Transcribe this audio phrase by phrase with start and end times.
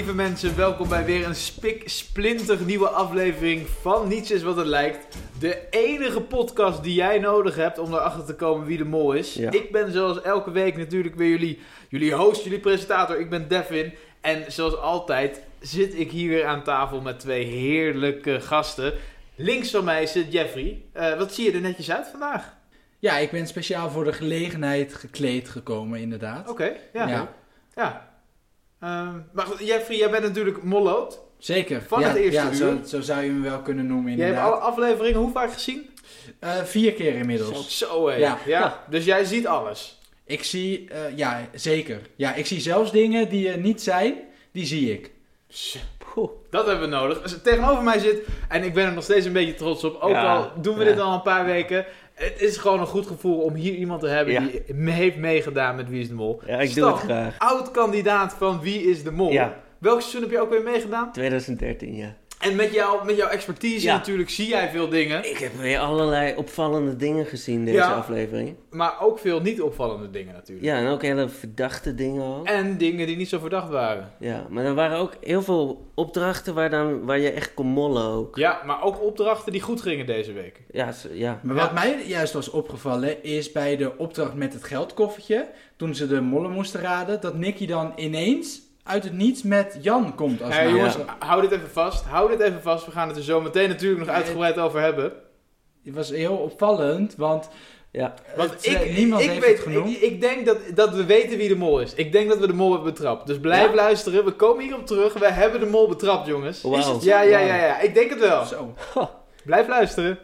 [0.00, 4.66] Lieve mensen, welkom bij weer een spik splinter nieuwe aflevering van Niets is wat het
[4.66, 5.16] lijkt.
[5.38, 9.34] De enige podcast die jij nodig hebt om erachter te komen wie de mol is.
[9.34, 9.50] Ja.
[9.50, 11.58] Ik ben zoals elke week natuurlijk weer jullie,
[11.88, 13.20] jullie host, jullie presentator.
[13.20, 13.92] Ik ben Devin.
[14.20, 18.92] En zoals altijd zit ik hier weer aan tafel met twee heerlijke gasten.
[19.34, 20.82] Links van mij zit Jeffrey.
[20.92, 22.56] Eh, wat zie je er netjes uit vandaag?
[22.98, 26.48] Ja, ik ben speciaal voor de gelegenheid gekleed gekomen, inderdaad.
[26.48, 27.08] Oké, ja.
[27.08, 27.32] Ja.
[27.74, 28.09] ja.
[28.80, 31.20] Ehm, maar goed, Jeffrey, jij bent natuurlijk molloot.
[31.38, 31.82] Zeker.
[31.82, 32.56] Van ja, het eerste ja, uur.
[32.56, 34.60] Zo, zo zou je hem wel kunnen noemen, Jij hebt inderdaad.
[34.62, 35.90] alle afleveringen hoe vaak gezien?
[36.38, 37.78] Eh, vier keer inmiddels.
[37.78, 38.16] Zo hé.
[38.16, 38.38] Ja.
[38.46, 38.84] Ja.
[38.90, 39.98] Dus jij ziet alles.
[40.24, 42.00] Ik zie, eh, ja, zeker.
[42.16, 44.14] Ja, ik zie zelfs dingen die er niet zijn,
[44.52, 45.10] die zie ik.
[46.50, 47.22] Dat hebben we nodig.
[47.22, 50.00] Als het tegenover mij zit, en ik ben er nog steeds een beetje trots op,
[50.00, 50.36] ook Ja.
[50.36, 50.90] al doen we Ja.
[50.90, 51.84] dit al een paar weken.
[52.14, 54.40] Het is gewoon een goed gevoel om hier iemand te hebben Ja.
[54.40, 56.40] die me heeft meegedaan met Wie is de Mol.
[56.46, 57.34] Ja, ik Stan, doe het graag.
[57.38, 59.32] Oud-kandidaat van Wie is de Mol.
[59.78, 61.12] Welk seizoen heb je ook weer meegedaan?
[61.12, 62.14] 2013, ja.
[62.40, 63.96] En met, jou, met jouw expertise Ja.
[63.96, 67.92] natuurlijk zie jij veel dingen, Ik heb weer allerlei opvallende dingen gezien deze Ja.
[67.94, 68.56] aflevering.
[68.70, 70.66] maar ook veel niet opvallende dingen natuurlijk.
[70.66, 72.46] Ja, en ook hele verdachte dingen ook.
[72.46, 74.12] En dingen die niet zo verdacht waren.
[74.18, 78.04] Ja, maar er waren ook heel veel opdrachten waar, dan, waar je echt kon mollen
[78.04, 78.36] ook.
[78.36, 80.60] Ja, maar ook opdrachten die goed gingen deze week.
[80.72, 81.40] Ja, ja.
[81.42, 81.62] Maar Ja.
[81.62, 86.20] wat mij juist was opgevallen, is bij de opdracht met het geldkoffertje, toen ze de
[86.20, 90.42] mollen moesten raden, dat Nicky dan ineens uit het niets met Jan komt.
[90.42, 91.16] Als Hey, nou- jongens, Ja.
[91.18, 92.04] hou dit even vast.
[92.04, 92.84] Hou dit even vast.
[92.86, 94.16] We gaan het er zo meteen natuurlijk nog Nee.
[94.16, 95.12] uitgebreid over hebben.
[95.84, 97.48] Het was heel opvallend, want
[97.92, 99.88] Ja, Want het, ik, eh, niemand ik, heeft weet, het genoemd.
[99.90, 101.94] Ik, ik denk dat, dat we weten wie de mol is.
[101.94, 103.26] Ik denk dat we de mol hebben betrapt.
[103.26, 103.74] Dus blijf Ja?
[103.74, 104.24] luisteren.
[104.24, 105.12] We komen hierop terug.
[105.12, 106.64] We hebben de mol betrapt, jongens.
[106.64, 107.80] Is het Ja, ja, ja, ja.
[107.80, 108.44] Ik denk het wel.
[108.44, 108.74] Zo.
[109.44, 110.18] Blijf luisteren.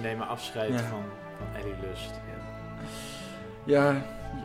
[0.00, 0.78] We nemen afscheid Ja.
[0.78, 1.02] van,
[1.38, 2.10] van Ellie Lust.
[3.64, 4.02] Ja,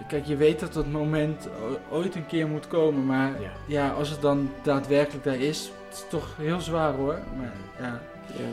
[0.08, 1.48] kijk, je weet dat dat moment
[1.90, 3.50] ooit een keer moet komen, maar Ja.
[3.66, 7.18] ja, als het dan daadwerkelijk daar is, het is toch heel zwaar hoor.
[7.38, 8.44] Maar ja, ja.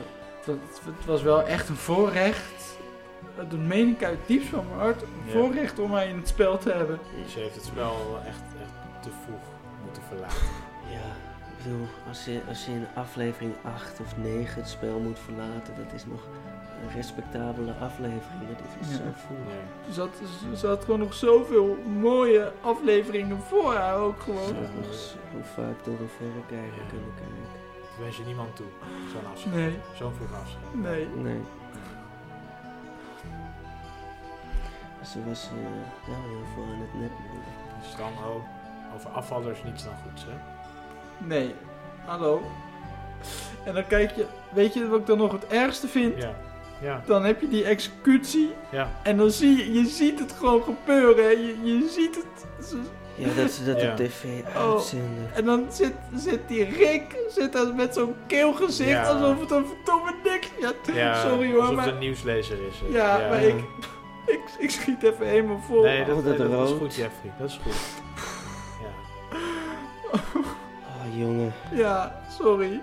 [0.44, 0.56] dat,
[0.97, 2.78] het was wel echt een voorrecht.
[3.37, 5.03] Dat meen ik uit het diepst van mijn hart.
[5.03, 5.33] Een Ja.
[5.33, 6.99] voorrecht om mij in het spel te hebben.
[7.28, 9.41] Ze heeft het spel echt, echt te vroeg
[9.84, 10.37] moeten verlaten.
[11.60, 15.75] Ik bedoel, als je, als je in aflevering 8 of 9 het spel moet verlaten,
[15.76, 16.22] dat is nog
[16.82, 18.43] een respectabele aflevering.
[18.43, 18.97] Maar dit is Ja.
[18.97, 19.38] zo vroeg.
[19.94, 24.47] Ze had, ze- ze had gewoon nog zoveel mooie afleveringen voor haar ook gewoon.
[24.47, 25.16] Ze had nog zo
[25.54, 26.88] vaak door een verrekijker Ja.
[26.88, 27.44] kunnen kijken.
[27.81, 28.66] Dat wens je niemand toe.
[29.12, 29.54] Zo'n afscheid.
[29.54, 30.75] Nee, Zo'n vroeg afscheid.
[30.75, 31.06] nee.
[31.09, 31.41] Nee.
[35.04, 37.25] Ze was eh, wel heel veel aan het neppen.
[37.82, 38.44] Stan, oh,
[38.94, 40.32] over afvallers niets dan goeds, hè?
[41.27, 41.55] Nee.
[42.07, 42.43] Hallo.
[43.65, 46.17] En dan kijk je, weet je wat ik dan nog het ergste vind?
[46.23, 46.35] Ja.
[46.83, 48.89] Ja, Dan heb je die executie ja.
[49.03, 51.25] en dan zie je, je ziet het gewoon gebeuren.
[51.25, 51.31] hè.
[51.31, 52.47] Je, je ziet het.
[53.15, 53.91] Ja, dat ze dat Ja.
[53.91, 54.25] op tv
[54.57, 54.73] Oh.
[54.73, 55.31] uitzenden.
[55.35, 59.03] En dan zit, zit die Rick zit met zo'n keelgezicht Ja.
[59.13, 60.49] alsof het een verdomme niks...
[60.61, 61.85] Ja, ja sorry hoor, alsof maar...
[61.85, 62.75] het een nieuwslezer is.
[62.85, 62.99] hè.
[62.99, 63.55] Ja, maar ik,
[64.35, 65.83] ik, ik schiet even helemaal vol.
[65.83, 67.33] Nee, dat, Oh, nee, dat dat is goed, Jeffrey.
[67.39, 67.73] Dat is goed.
[71.16, 71.53] Jongen.
[71.72, 72.72] Ja, sorry.
[72.72, 72.81] Ja.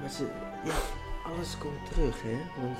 [0.00, 0.26] Maar ze,
[0.64, 0.72] ja,
[1.32, 2.36] alles komt terug, hè?
[2.60, 2.76] Want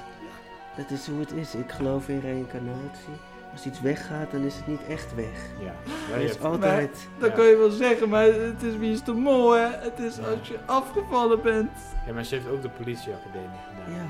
[0.76, 1.54] dat is hoe het is.
[1.54, 3.14] Ik geloof in reïncarnatie.
[3.52, 5.40] Als iets weggaat, dan is het niet echt weg.
[5.60, 5.74] Ja.
[6.10, 7.08] Ja, je is altijd...
[7.18, 7.34] Dat Ja.
[7.36, 9.66] kan je wel zeggen, maar het is wie is de mol, hè?
[9.70, 10.22] Het is Ja.
[10.22, 11.70] als je afgevallen bent.
[12.06, 13.94] ja, maar ze heeft ook de politieacademie gedaan.
[13.94, 14.04] Ja.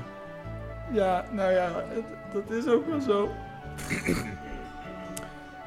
[0.91, 3.29] Ja, nou ja, het- dat is ook wel zo.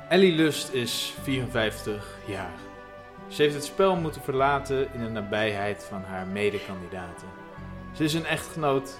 [0.08, 2.50] Ellie Lust is 54 jaar.
[3.34, 7.28] Ze heeft het spel moeten verlaten in de nabijheid van haar medekandidaten.
[7.92, 8.98] Ze is een echtgenoot,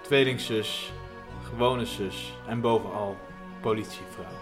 [0.00, 0.92] tweelingzus,
[1.42, 3.16] gewone zus en bovenal
[3.60, 4.32] politievrouw.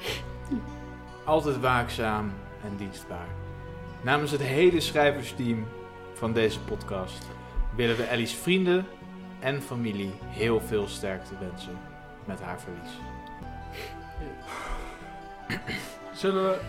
[1.24, 2.32] Altijd waakzaam
[2.62, 3.28] en dienstbaar.
[4.02, 5.66] Namens het hele schrijversteam
[6.12, 7.26] van deze podcast
[7.76, 8.86] willen we Ellie's vrienden
[9.40, 11.78] en familie heel veel sterkte wensen
[12.24, 12.92] met haar verlies.
[16.12, 16.60] Zullen we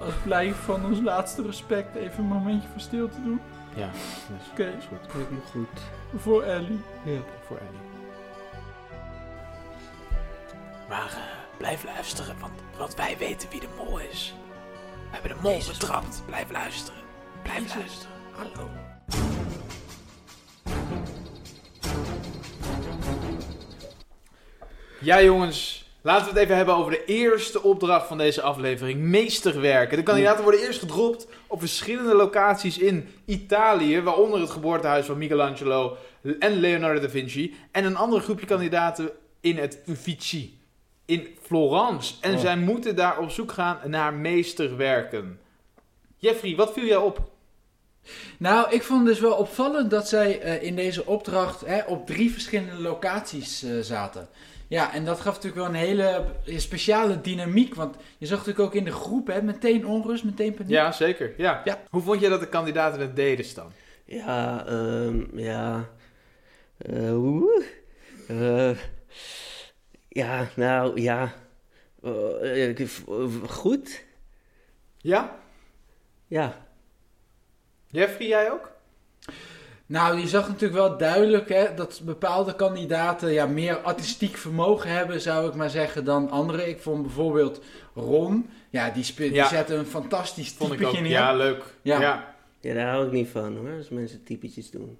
[0.00, 3.40] als blijk van ons laatste respect even een momentje van stilte doen?
[3.74, 4.64] Ja, dat is, Oké.
[4.64, 5.14] dat is goed.
[5.14, 5.80] Lijkt me goed.
[6.20, 6.80] Voor Ellie.
[7.04, 7.20] Ja.
[7.46, 7.84] voor Ellie.
[10.88, 14.34] Maar eh, blijf luisteren, want, want wij weten wie de mol is.
[15.10, 16.22] We hebben de mol betrapt.
[16.26, 17.00] Blijf luisteren.
[17.42, 17.74] Blijf Jezus.
[17.76, 18.14] luisteren.
[18.32, 18.70] Hallo.
[25.00, 25.75] Ja jongens,
[26.06, 29.96] Laten we het even hebben over de eerste opdracht van deze aflevering: meesterwerken.
[29.96, 35.96] De kandidaten worden eerst gedropt op verschillende locaties in Italië, waaronder het geboortehuis van Michelangelo
[36.38, 39.10] en Leonardo da Vinci, en een ander groepje kandidaten
[39.40, 40.58] in het Uffizi
[41.04, 42.14] in Florence.
[42.20, 42.40] En Oh.
[42.40, 45.40] zij moeten daar op zoek gaan naar meesterwerken.
[46.16, 47.30] Jeffrey, wat viel jou op?
[48.38, 52.32] Nou, ik vond dus wel opvallend dat zij eh, in deze opdracht hè, op drie
[52.32, 54.28] verschillende locaties eh, zaten.
[54.68, 57.74] Ja, en dat gaf natuurlijk wel een hele speciale dynamiek.
[57.74, 60.72] Want je zag natuurlijk ook in de groep, hè, meteen onrust, meteen paniek.
[60.72, 61.34] Ja, zeker.
[61.36, 61.60] Ja.
[61.64, 61.82] Ja.
[61.90, 63.72] Hoe vond je dat de kandidaten het deden, Stan?
[64.04, 65.88] Ja, ehm, ja.
[66.78, 67.64] Eh, hoe?
[68.28, 68.78] Eh,
[70.08, 71.34] ja, nou, ja.
[72.02, 72.86] Eh,
[73.46, 74.04] goed?
[74.96, 75.38] Ja?
[76.26, 76.66] Ja.
[77.86, 78.75] Jeffrey, jij ook?
[79.86, 85.20] Nou, je zag natuurlijk wel duidelijk hè, dat bepaalde kandidaten ja, meer artistiek vermogen hebben,
[85.20, 86.68] zou ik maar zeggen, dan anderen.
[86.68, 87.60] Ik vond bijvoorbeeld
[87.94, 91.02] Ron, ja, die, spe- die zette een fantastisch Vond ik typetje ook.
[91.02, 91.12] neer.
[91.12, 91.64] Ja, leuk.
[91.82, 92.00] Ja.
[92.00, 92.34] ja.
[92.60, 94.98] Ja, daar hou ik niet van hoor, als mensen typetjes doen.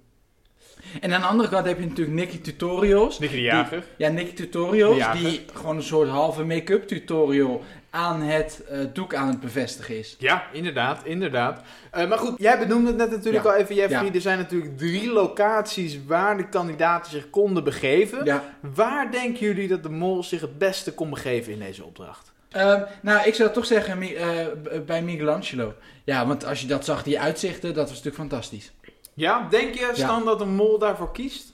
[1.01, 3.19] En aan de andere kant heb je natuurlijk Nicky Tutorials.
[3.19, 3.83] Nicky de Jager.
[3.97, 9.27] Ja, Nicky Tutorials, die gewoon een soort halve make-up tutorial aan het eh, doek aan
[9.27, 10.15] het bevestigen is.
[10.19, 11.61] Ja, inderdaad, inderdaad.
[11.91, 13.51] Eh, maar goed, jij benoemde het net natuurlijk Ja.
[13.51, 14.05] al even, Jeffrey.
[14.05, 14.13] Ja.
[14.13, 18.25] Er zijn natuurlijk drie locaties waar de kandidaten zich konden begeven.
[18.25, 18.43] Ja.
[18.75, 22.31] Waar denken jullie dat de mol zich het beste kon begeven in deze opdracht?
[22.49, 24.45] Ehm, nou, ik zou toch zeggen eh,
[24.85, 25.73] bij Michelangelo.
[26.03, 28.71] Ja, want als je dat zag, die uitzichten, dat was natuurlijk fantastisch.
[29.17, 31.53] Ja, denk je, Stan, dat een mol daarvoor kiest?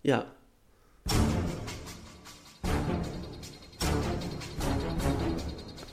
[0.00, 0.26] Ja.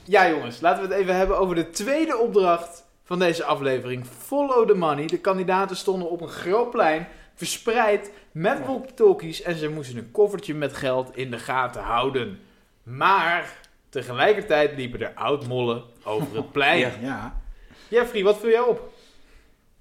[0.04, 4.06] Ja, jongens, laten we het even hebben over de tweede opdracht van deze aflevering.
[4.06, 5.06] Follow the money.
[5.06, 10.54] De kandidaten stonden op een groot plein, verspreid met walkie-talkies en ze moesten een koffertje
[10.54, 12.40] met geld in de gaten houden.
[12.82, 13.58] Maar
[13.88, 16.78] tegelijkertijd liepen er oud-mollen over het plein.
[16.78, 16.90] Ja.
[17.00, 17.40] Ja.
[17.88, 18.91] Jeffrey, wat viel jou op?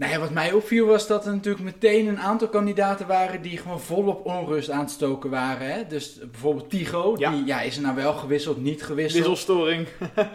[0.02, 3.58] Nou ja, wat mij opviel was dat er natuurlijk meteen een aantal kandidaten waren die
[3.58, 5.72] gewoon volop onrust aan het stoken waren.
[5.72, 5.88] Hè?
[5.88, 7.32] Dus bijvoorbeeld Tigo, Ja.
[7.32, 9.28] die ja, is er nou wel gewisseld, niet gewisseld.
[9.28, 9.88] Wisselstoring.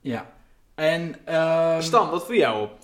[0.00, 0.30] Ja.
[0.74, 2.78] En ehm, Stan, wat viel jou op?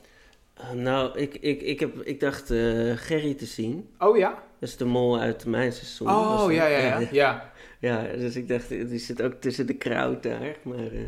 [0.55, 3.89] Eh, nou, ik, ik, ik, heb, ik dacht eh, Gerry te zien.
[3.99, 4.43] Oh ja?
[4.59, 6.09] Dat is de mol uit mijn seizoen.
[6.09, 7.09] Oh ja, ja, ja.
[7.23, 7.53] ja.
[7.79, 10.57] Ja, dus ik dacht, die zit ook tussen de kraut daar.
[10.63, 11.01] Maar eh,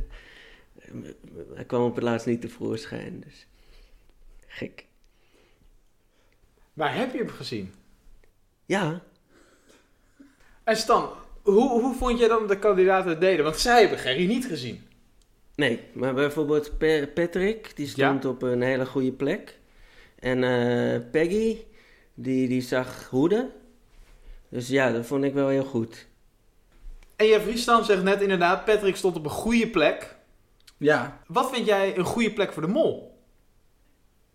[1.54, 3.46] hij kwam op het laatst niet tevoorschijn, dus
[4.46, 4.84] gek.
[6.76, 7.74] Maar heb je hem gezien?
[8.66, 9.02] Ja,
[10.64, 11.08] En Stan,
[11.42, 13.44] hoe, hoe vond jij dan de kandidaten het deden?
[13.44, 14.86] Want zij hebben Gerry niet gezien.
[15.54, 19.58] nee, maar bijvoorbeeld Pa- Patrick, die stond op een hele goede plek.
[20.18, 21.56] En eh, Peggy,
[22.14, 23.50] die, die zag Hoede.
[24.48, 26.06] Dus ja, dat vond ik wel heel goed.
[27.16, 30.16] En Jeffrey Stan zegt net inderdaad, Patrick stond op een goede plek.
[30.78, 31.20] ja.
[31.26, 33.15] Wat vind jij een goede plek voor de mol?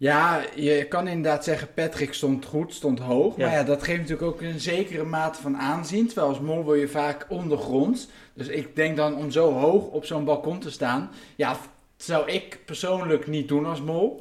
[0.01, 3.37] Ja, je kan inderdaad zeggen Patrick stond goed, stond hoog.
[3.37, 3.45] Ja.
[3.45, 6.05] Maar ja, dat geeft natuurlijk ook een zekere mate van aanzien.
[6.05, 8.07] Terwijl als mol wil je vaak ondergronds.
[8.33, 11.11] Dus ik denk dan om zo hoog op zo'n balkon te staan.
[11.35, 11.59] Ja, dat
[11.97, 14.17] zou ik persoonlijk niet doen als mol.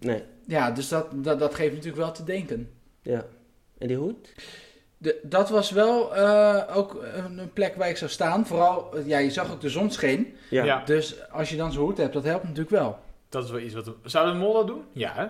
[0.00, 2.70] Nee, Ja, dus dat, dat, dat geeft natuurlijk wel te denken.
[3.02, 3.24] ja.
[3.78, 4.32] En die hoed?
[4.98, 8.46] De, dat was wel eh, ook een, een plek waar ik zou staan.
[8.46, 10.34] Vooral, ja, je zag ook de zon scheen.
[10.50, 10.64] Ja.
[10.64, 10.82] Ja.
[10.84, 12.98] Dus als je dan zo'n hoed hebt, dat helpt natuurlijk wel.
[13.32, 13.90] Dat is wel iets wat...
[14.04, 14.82] Zou de mol dat doen?
[14.92, 15.26] Ja, hè?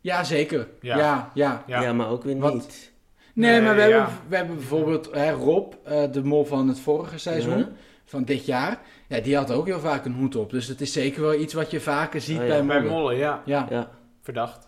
[0.00, 0.68] Ja, zeker.
[0.80, 0.96] Ja.
[0.98, 1.64] Ja, ja.
[1.66, 1.82] Ja.
[1.82, 1.92] Ja.
[1.92, 2.92] maar ook weer niet.
[3.34, 3.88] Nee, Nee, maar we, ja.
[3.88, 7.66] hebben, we hebben bijvoorbeeld hè, Rob, eh, de mol van het vorige seizoen,
[8.04, 8.80] van dit jaar.
[9.08, 10.50] Ja, die had ook heel vaak een hoed op.
[10.50, 12.48] Dus het is zeker wel iets wat je vaker ziet Oh, ja.
[12.48, 12.92] bij Bij mollen.
[12.92, 13.42] mollen, ja.
[13.44, 13.66] Ja.
[13.70, 13.90] Ja.
[14.22, 14.66] Verdacht.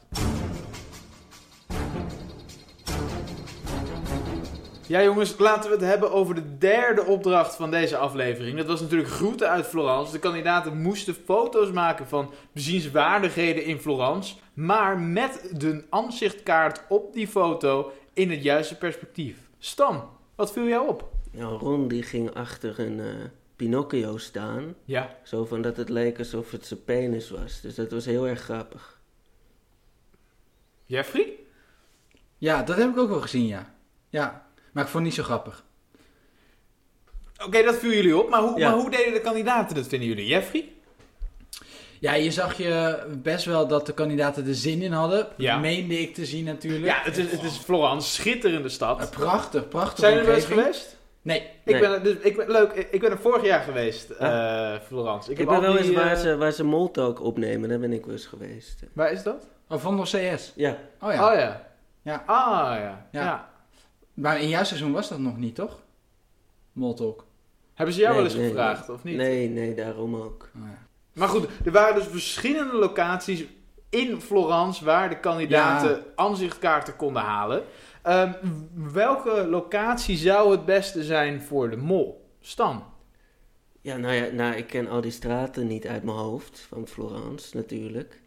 [4.93, 8.57] Ja jongens, laten we het hebben over de derde opdracht van deze aflevering.
[8.57, 10.13] Dat was natuurlijk groeten uit Florence.
[10.13, 14.35] De kandidaten moesten foto's maken van bezienswaardigheden in Florence.
[14.55, 19.39] Maar met de aanzichtkaart op die foto in het juiste perspectief.
[19.59, 21.11] Stan, wat viel jou op?
[21.31, 23.07] Nou, Ron die ging achter een eh,
[23.57, 24.75] Pinocchio staan.
[24.85, 27.61] Ja, Zo van dat het leek alsof het zijn penis was.
[27.61, 29.01] Dus dat was heel erg grappig.
[30.85, 31.33] Jeffrey?
[32.39, 33.75] ja, dat heb ik ook wel gezien, ja.
[34.09, 35.65] Ja, maar ik vond het niet zo grappig.
[37.47, 38.29] Oké, dat viel jullie op.
[38.31, 38.69] Maar hoe, Ja.
[38.71, 40.27] maar hoe deden de kandidaten dat, vinden jullie?
[40.27, 40.73] Jeffrey?
[42.01, 45.27] Ja, je zag je best wel dat de kandidaten er zin in hadden.
[45.37, 45.59] Ja.
[45.59, 46.85] Meende ik te zien natuurlijk.
[46.85, 49.11] Ja, het is, het is Florence, schitterende stad.
[49.11, 49.99] prachtig, prachtig.
[49.99, 50.97] Zijn jullie er wel eens geweest?
[51.23, 51.41] Nee.
[51.41, 51.81] Ik Nee.
[51.81, 55.25] ben, er- dus, ik ben, leuk, ik, ik ben er vorig jaar geweest, eh, Florence.
[55.27, 57.69] Ik, Ik, heb ben al wel die, eens waar, eh, ze, waar ze Moltalk opnemen,
[57.69, 58.83] daar ben ik wel eens geweest.
[58.93, 59.47] Waar is dat?
[59.69, 60.53] Oh, Vondel CS.
[60.55, 61.31] Ja, Oh ja.
[61.33, 61.67] Oh ja.
[62.03, 62.23] Ja.
[62.27, 63.07] Ah ja.
[63.13, 63.23] Ja.
[63.23, 63.51] ja.
[64.15, 65.83] Maar in jouw seizoen was dat nog niet, toch?
[66.73, 67.25] Moltalk.
[67.75, 69.17] Hebben ze jou Nee, wel eens nee, gevraagd, of niet?
[69.17, 70.51] Nee, nee, daarom ook.
[70.57, 70.87] Oh, ja.
[71.13, 73.45] Maar goed, er waren dus verschillende locaties
[73.89, 77.65] in Florence waar de kandidaten aanzichtkaarten konden halen.
[78.03, 78.33] Ehm,
[78.93, 82.31] welke locatie zou het beste zijn voor de mol?
[82.41, 82.85] Stan.
[83.81, 87.57] Ja, nou ja, nou, ik ken al die straten niet uit mijn hoofd, van Florence
[87.57, 88.21] natuurlijk.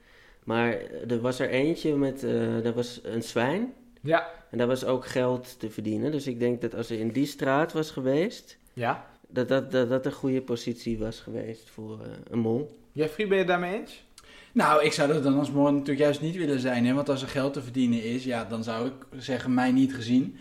[0.43, 3.73] Maar eh, er was er eentje met, eh dat was een zwijn.
[4.05, 4.27] Ja.
[4.49, 6.11] En daar was ook geld te verdienen.
[6.11, 9.05] Dus ik denk dat als er in die straat was geweest, Ja.
[9.27, 12.77] dat dat, dat, dat een goede positie was geweest voor eh, een mol.
[12.91, 14.03] Jeffrey, ben je het daarmee eens?
[14.51, 16.85] Nou, ik zou dat dan als mol natuurlijk juist niet willen zijn.
[16.85, 16.93] Hè?
[16.93, 20.37] Want als er geld te verdienen is, ja, dan zou ik zeggen, mij niet gezien.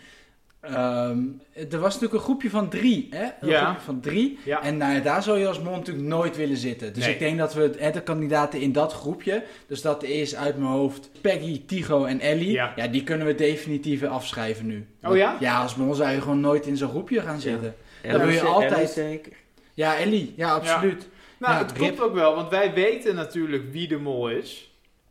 [0.65, 1.19] Ehm,
[1.71, 3.23] er was natuurlijk een groepje van drie, hè?
[3.41, 3.63] Een Ja.
[3.65, 4.39] groepje van drie.
[4.45, 4.61] Ja.
[4.63, 6.93] En nou ja, daar zou je als mol natuurlijk nooit willen zitten.
[6.93, 7.13] Dus Nee.
[7.13, 10.57] ik denk dat we het- hè, de kandidaten in dat groepje, dus dat is uit
[10.57, 12.51] mijn hoofd Peggy, Tigo en Ellie.
[12.51, 12.73] Ja.
[12.75, 14.85] Ja, die kunnen we definitief afschrijven nu.
[15.03, 15.37] Oh ja?
[15.39, 17.75] Ja, als mol zou je gewoon nooit in zo'n groepje gaan zitten.
[18.01, 18.73] En Dat wil je altijd.
[18.73, 19.31] Ellie zeker.
[19.73, 21.07] Ja, Ellie, ja, absoluut.
[21.39, 24.69] Nou, Ja, het klopt ook wel, want wij weten natuurlijk wie de mol is.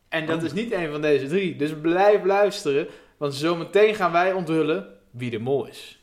[0.09, 0.45] En dat Oh.
[0.45, 1.57] is niet een van deze drie.
[1.57, 5.99] Dus blijf luisteren, want zometeen gaan wij onthullen wie de mol is.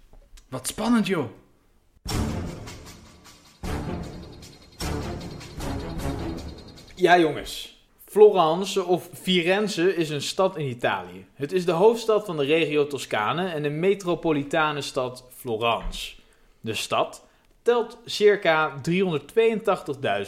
[0.50, 1.26] Wat spannend, joh.
[6.96, 7.80] Ja, jongens.
[8.06, 11.26] Florence of Firenze is een stad in Italië.
[11.34, 16.16] Het is de hoofdstad van de regio Toscane en de metropolitane stad Florence.
[16.60, 17.28] De stad
[17.62, 18.82] telt circa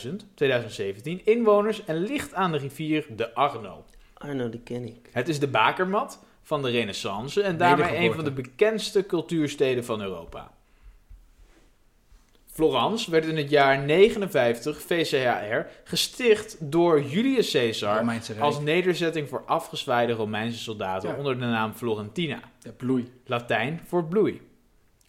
[0.07, 3.83] 382.000 2017 inwoners en ligt aan de rivier de Arno.
[4.13, 5.09] Arno, die ken ik.
[5.11, 10.01] Het is de bakermat van de Renaissance en daarmee een van de bekendste cultuursteden van
[10.01, 10.51] Europa.
[12.45, 20.13] Florence werd in het jaar 59 VCHR gesticht door Julius Caesar als nederzetting voor afgezwaaide
[20.13, 21.15] Romeinse soldaten Ja.
[21.15, 22.39] onder de naam Florentina,
[22.77, 23.11] bloei.
[23.25, 24.41] Latijn voor bloei.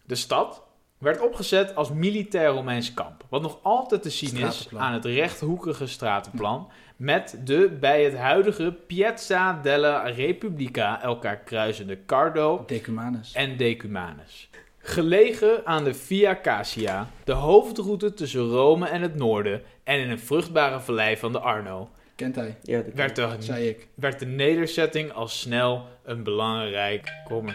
[0.03, 0.63] De stad
[0.97, 5.87] werd opgezet als militair Romeins kamp, wat nog altijd te zien is aan het rechthoekige
[5.87, 13.33] stratenplan met de bij het huidige Piazza della Repubblica elkaar kruisende Cardo Decumanus.
[13.33, 14.49] en Decumanus.
[14.77, 20.19] Gelegen aan de Via Cassia, de hoofdroute tussen Rome en het noorden en in een
[20.19, 23.87] vruchtbare vallei van de Arno, Kent hij, Ja, ken werd de, zei ik.
[23.95, 27.13] werd de nederzetting al snel een belangrijk...
[27.23, 27.49] Kom.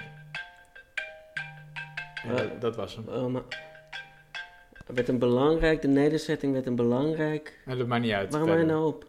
[2.25, 3.33] Ja, dat, dat was hem.
[3.33, 3.43] Maar...
[4.87, 7.63] Er werd een belangrijk, de nederzetting werd een belangrijk...
[7.67, 8.31] Ja, dat maakt niet uit.
[8.31, 9.07] Waarom ben je nou op?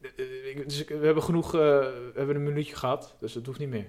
[0.00, 1.46] Eh, eh, ik- Dus ik- we hebben genoeg...
[1.54, 3.86] eh, we hebben een minuutje gehad, dus dat hoeft niet meer.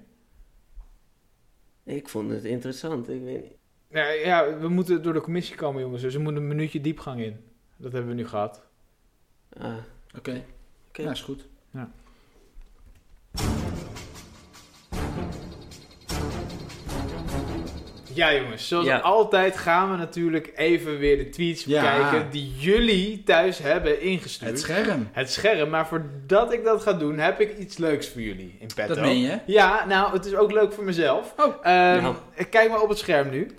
[1.83, 3.51] Ik vond het interessant, ik weet niet.
[3.89, 6.01] Nou ja, we moeten door de commissie komen, jongens.
[6.01, 7.43] Dus we moeten een minuutje diepgang in.
[7.77, 8.67] Dat hebben we nu gehad.
[9.57, 9.75] Ah,
[10.17, 10.43] Oké.
[10.89, 11.01] Oké.
[11.01, 11.47] Ja, is goed.
[11.71, 11.91] Ja,
[18.25, 18.67] jongens.
[18.67, 18.97] Zoals Ja.
[18.97, 21.81] altijd gaan we natuurlijk even weer de tweets Ja.
[21.81, 24.51] bekijken die jullie thuis hebben ingestuurd.
[24.51, 25.09] Het scherm.
[25.11, 25.69] Het scherm.
[25.69, 28.93] Maar voordat ik dat ga doen, heb ik iets leuks voor jullie in petto.
[28.93, 29.39] Dat meen je?
[29.45, 31.33] Ja, nou, het is ook leuk voor mezelf.
[31.37, 31.45] Oh.
[31.61, 32.15] Ehm, Nou.
[32.49, 33.51] Kijk maar op het scherm nu.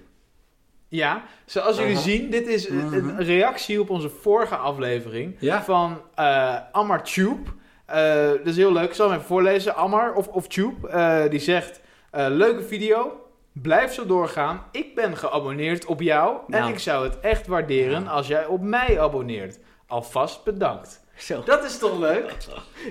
[0.89, 2.95] Ja, zoals jullie zien, dit is een- Mhm.
[3.09, 5.63] een reactie op onze vorige aflevering Ja.
[5.63, 7.51] van eh Ammar Tube.
[7.87, 8.85] Eh, dat is heel leuk.
[8.89, 9.75] Ik zal hem even voorlezen.
[9.77, 11.81] Ammar of, of Tube, eh, die zegt...
[12.11, 13.21] eh, leuke video.
[13.63, 14.65] Blijf zo doorgaan.
[14.73, 16.37] Ik ben geabonneerd op jou.
[16.49, 16.73] En Nou.
[16.73, 19.59] ik zou het echt waarderen als jij op mij abonneert.
[19.87, 21.01] Alvast bedankt.
[21.17, 21.43] Zo.
[21.45, 22.37] Dat is toch leuk?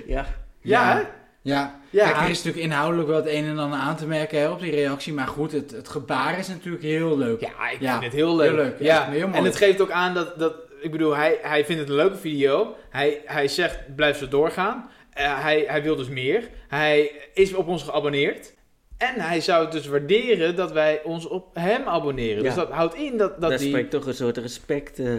[0.06, 0.26] Ja.
[0.60, 1.00] Ja, hè?
[1.42, 1.80] Ja.
[1.90, 2.04] Ja.
[2.04, 4.60] Kijk, er is natuurlijk inhoudelijk wel het een en ander aan te merken hè, op
[4.60, 5.12] die reactie.
[5.12, 7.40] Maar goed, het, het gebaar is natuurlijk heel leuk.
[7.40, 8.46] Ja, ik Ja, vind het heel leuk.
[8.48, 8.78] heel leuk.
[8.80, 9.38] Ja, Ja, heel mooi.
[9.38, 12.16] en het geeft ook aan dat, dat ik bedoel, hij, hij vindt het een leuke
[12.16, 12.74] video.
[12.90, 14.90] Hij, hij zegt, blijf zo doorgaan.
[15.12, 16.48] Eh, hij, hij wil dus meer.
[16.68, 18.54] Hij is op ons geabonneerd.
[18.98, 22.42] En hij zou het dus waarderen dat wij ons op hem abonneren.
[22.42, 23.68] Dus dat houdt in dat, dat Daar die...
[23.68, 24.98] spreekt toch een soort respect...
[24.98, 25.14] eh.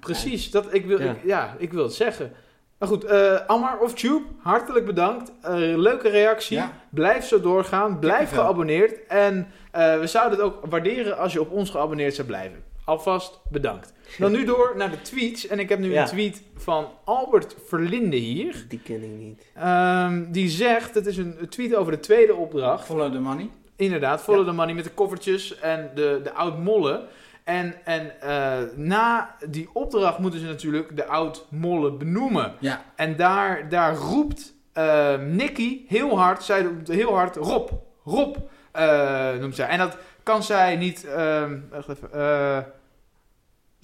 [0.00, 1.10] Precies, dat, ik, wil, Ja.
[1.10, 2.32] Ik, ja, ik wil het zeggen.
[2.78, 5.32] Maar goed, eh Ammar of Tube, hartelijk bedankt.
[5.42, 6.56] Eh, leuke reactie.
[6.56, 6.72] Ja.
[6.90, 7.98] Blijf zo doorgaan.
[7.98, 9.06] Blijf geabonneerd.
[9.06, 12.64] En eh, we zouden het ook waarderen als je op ons geabonneerd zou blijven.
[12.84, 13.92] Alvast bedankt.
[14.18, 15.46] Dan nu door naar de tweets.
[15.46, 16.00] En ik heb nu Ja.
[16.02, 18.64] een tweet van Albert Verlinde hier.
[18.68, 19.42] Die ken ik niet.
[19.54, 22.84] Ehm, die zegt, het is een tweet over de tweede opdracht.
[22.84, 23.48] Follow the money.
[23.76, 24.50] Inderdaad, follow Ja.
[24.50, 27.02] the money met de koffertjes en de, de oud-mollen.
[27.44, 32.52] En, en eh, na die opdracht moeten ze natuurlijk de oud-mollen benoemen.
[32.58, 32.84] Ja.
[32.96, 37.70] En daar, daar roept eh Nicky heel hard, zij roept heel hard, Rob,
[38.04, 38.36] Rob,
[38.72, 39.66] eh, noemt zij.
[39.68, 42.58] En dat kan zij niet, ehm, wacht even, eh,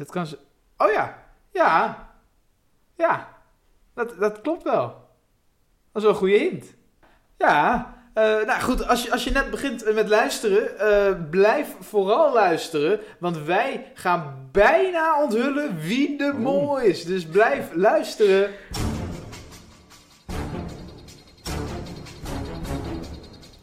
[0.01, 0.39] dat kan ze,
[0.77, 2.09] oh ja, ja,
[2.97, 3.29] ja,
[3.95, 4.87] dat, dat klopt wel.
[5.93, 6.75] Dat is wel een goede hint.
[7.37, 12.33] Ja, Eh, nou goed, als je, als je net begint met luisteren, eh, blijf vooral
[12.33, 13.01] luisteren.
[13.19, 17.05] Want wij gaan bijna onthullen wie de mol is.
[17.05, 18.51] Dus blijf luisteren.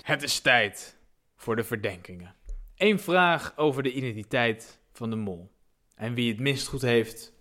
[0.02, 0.98] Het is tijd
[1.36, 2.36] voor de verdenkingen.
[2.78, 5.52] Eén vraag over de identiteit van de mol.
[5.98, 7.34] En wie het minst goed heeft,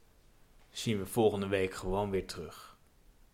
[0.70, 2.78] zien we volgende week gewoon weer terug.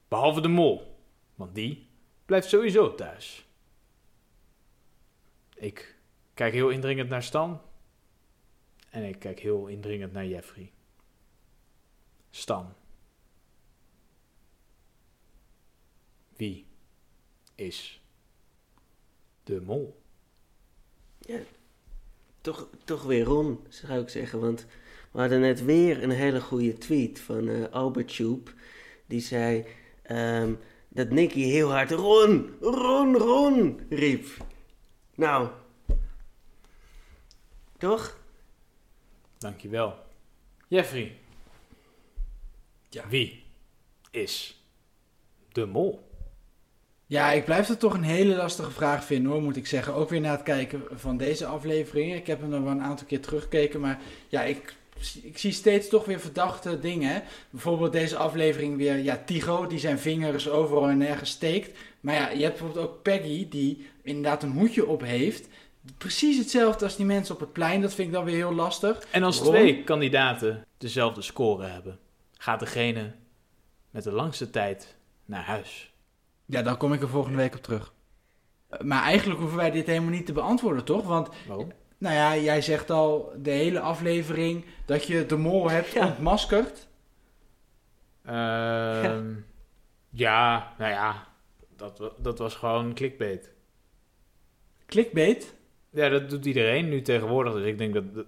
[0.08, 0.98] Behalve de mol,
[1.34, 1.88] want die
[2.24, 3.46] blijft sowieso thuis.
[5.54, 5.98] Ik
[6.34, 7.60] kijk heel indringend naar Stan.
[8.90, 10.72] En ik kijk heel indringend naar Jeffrey.
[12.30, 12.74] Stan.
[16.36, 16.66] Wie
[17.54, 18.02] is
[19.44, 20.02] de mol?
[21.20, 21.40] Ja,
[22.40, 24.40] toch, toch weer Ron, zou ik zeggen.
[24.40, 24.66] Want
[25.12, 28.50] we hadden net weer een hele goede tweet van eh, Albert Tube.
[29.06, 29.64] Die zei
[30.02, 30.54] ehm,
[30.88, 34.26] dat Nicky heel hard Ron, Ron, Ron riep.
[35.14, 35.48] Nou,
[37.78, 38.18] toch?
[39.38, 39.94] Dankjewel.
[40.68, 41.16] Jeffrey.
[42.88, 43.08] Ja.
[43.08, 43.44] Wie
[44.10, 44.62] is
[45.52, 46.10] de mol?
[47.06, 49.94] Ja, ik blijf het toch een hele lastige vraag vinden hoor, moet ik zeggen.
[49.94, 52.16] Ook weer na het kijken van deze afleveringen.
[52.16, 54.76] Ik heb hem er wel een aantal keer teruggekeken, maar ja, ik,
[55.22, 57.22] ik zie steeds toch weer verdachte dingen.
[57.50, 61.78] Bijvoorbeeld deze aflevering weer, ja, Tigo, die zijn vingers overal en nergens steekt.
[62.00, 65.48] Maar ja, je hebt bijvoorbeeld ook Peggy, die inderdaad een hoedje op heeft.
[65.98, 69.06] Precies hetzelfde als die mensen op het plein, dat vind ik dan weer heel lastig.
[69.10, 69.48] En als Ron?
[69.48, 71.98] twee kandidaten dezelfde score hebben,
[72.38, 73.12] gaat degene
[73.90, 75.92] met de langste tijd naar huis.
[76.46, 77.92] Ja, dan kom ik er volgende week op terug.
[78.80, 81.06] Maar eigenlijk hoeven wij dit helemaal niet te beantwoorden, toch?
[81.06, 81.72] Want Waarom?
[82.02, 86.06] Nou ja, jij zegt al de hele aflevering dat je de mol hebt Ja.
[86.06, 86.86] ontmaskerd.
[88.24, 89.34] Ehm,
[90.10, 91.26] ja, nou ja,
[91.76, 93.52] dat, dat was gewoon clickbait.
[94.86, 95.54] Clickbait.
[95.90, 97.52] Ja, dat doet iedereen nu tegenwoordig.
[97.54, 98.26] Dus ik denk dat, dat-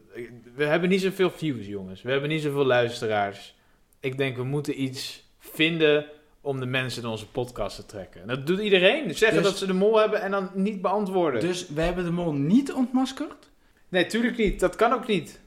[0.54, 2.02] We hebben niet zoveel views, jongens.
[2.02, 3.54] We hebben niet zoveel luisteraars.
[4.00, 6.06] Ik denk, we moeten iets vinden
[6.40, 8.20] om de mensen in onze podcast te trekken.
[8.20, 9.14] En dat doet iedereen.
[9.14, 11.40] Zeggen Dus- dat ze de mol hebben en dan niet beantwoorden.
[11.40, 13.52] Dus we hebben de mol niet ontmaskerd?
[13.94, 14.60] Nee, tuurlijk niet.
[14.60, 15.40] Dat kan ook niet.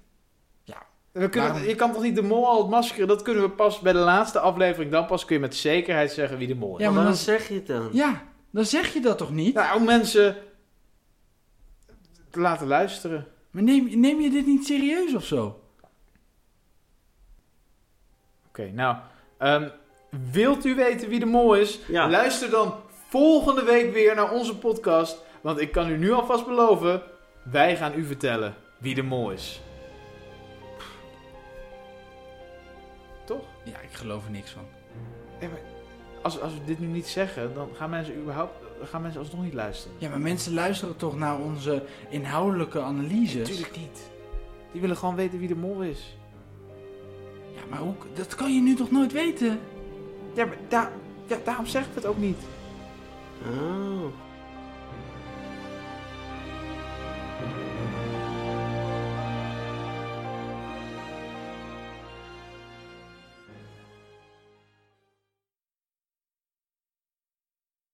[0.63, 0.86] Ja.
[1.12, 1.67] We kunnen, Waarom?
[1.67, 3.07] je kan toch niet de mol al maskeren?
[3.07, 4.91] Dat kunnen we pas bij de laatste aflevering.
[4.91, 6.83] Dan pas kun je met zekerheid zeggen wie de mol is.
[6.83, 7.89] Ja, maar dan zeg je het dan.
[7.91, 9.53] Ja, dan zeg je dat toch niet?
[9.53, 10.36] Nou, om mensen
[12.29, 13.27] te laten luisteren.
[13.51, 15.62] Maar neem, neem je dit niet serieus of zo?
[18.47, 18.95] Oké, nou.
[19.38, 19.69] ehm,
[20.31, 21.79] wilt u weten wie de mol is?
[21.88, 22.10] Ja.
[22.10, 22.75] Luister dan
[23.10, 25.17] volgende week weer naar onze podcast.
[25.41, 27.01] Want ik kan u nu alvast beloven:
[27.51, 29.62] wij gaan u vertellen wie de mol is.
[33.25, 33.45] Toch?
[33.63, 34.63] Ja, ik geloof er niks van.
[35.39, 35.62] Ja, maar
[36.21, 39.53] als, als we dit nu niet zeggen, dan gaan mensen überhaupt gaan mensen alsnog niet
[39.53, 39.97] luisteren.
[39.99, 43.49] Ja, maar mensen luisteren toch naar onze inhoudelijke analyses?
[43.49, 44.12] Natuurlijk niet.
[44.71, 46.17] Die willen gewoon weten wie de mol is.
[47.55, 49.60] Ja, maar hoe, dat kan je nu toch nooit weten?
[50.33, 50.91] Ja, maar daar,
[51.27, 52.39] ja, daarom zeggen we het ook niet.
[53.47, 54.05] Oh.